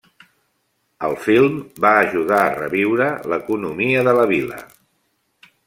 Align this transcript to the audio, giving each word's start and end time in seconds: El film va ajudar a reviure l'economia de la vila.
El 1.07 1.11
film 1.25 1.59
va 1.85 1.91
ajudar 2.05 2.39
a 2.45 2.49
reviure 2.55 3.11
l'economia 3.33 4.03
de 4.09 4.17
la 4.21 4.27
vila. 4.35 4.59